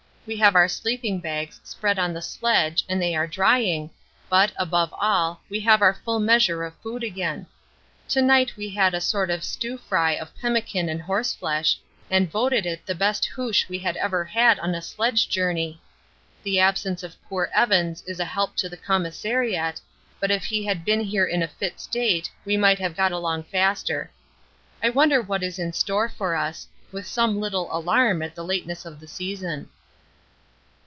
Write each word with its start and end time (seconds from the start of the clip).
We 0.27 0.37
have 0.37 0.53
our 0.55 0.67
sleeping 0.67 1.19
bags 1.19 1.59
spread 1.63 1.97
on 1.97 2.13
the 2.13 2.21
sledge 2.21 2.85
and 2.87 3.01
they 3.01 3.15
are 3.15 3.25
drying, 3.25 3.89
but, 4.29 4.51
above 4.55 4.93
all, 4.93 5.41
we 5.49 5.59
have 5.61 5.81
our 5.81 5.95
full 5.95 6.19
measure 6.19 6.63
of 6.63 6.75
food 6.75 7.03
again. 7.03 7.47
To 8.09 8.21
night 8.21 8.55
we 8.55 8.69
had 8.69 8.93
a 8.93 9.01
sort 9.01 9.31
of 9.31 9.43
stew 9.43 9.79
fry 9.79 10.11
of 10.11 10.35
pemmican 10.39 10.89
and 10.89 11.01
horseflesh, 11.01 11.75
and 12.09 12.29
voted 12.31 12.67
it 12.67 12.85
the 12.85 12.93
best 12.93 13.25
hoosh 13.25 13.67
we 13.67 13.79
had 13.79 13.97
ever 13.97 14.23
had 14.23 14.59
on 14.59 14.75
a 14.75 14.81
sledge 14.83 15.27
journey. 15.27 15.81
The 16.43 16.59
absence 16.59 17.01
of 17.01 17.21
poor 17.23 17.49
Evans 17.51 18.03
is 18.05 18.19
a 18.19 18.25
help 18.25 18.55
to 18.57 18.69
the 18.69 18.77
commissariat, 18.77 19.81
but 20.19 20.29
if 20.29 20.45
he 20.45 20.63
had 20.63 20.85
been 20.85 21.01
here 21.01 21.25
in 21.25 21.41
a 21.41 21.47
fit 21.47 21.79
state 21.79 22.29
we 22.45 22.57
might 22.57 22.77
have 22.77 22.95
got 22.95 23.11
along 23.11 23.45
faster. 23.45 24.11
I 24.83 24.91
wonder 24.91 25.19
what 25.19 25.41
is 25.41 25.57
in 25.57 25.73
store 25.73 26.09
for 26.09 26.35
us, 26.35 26.67
with 26.91 27.07
some 27.07 27.39
little 27.39 27.75
alarm 27.75 28.21
at 28.21 28.35
the 28.35 28.43
lateness 28.45 28.85
of 28.85 28.99
the 28.99 29.07
season. 29.07 29.69